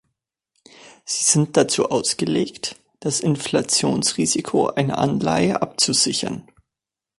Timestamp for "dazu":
1.57-1.91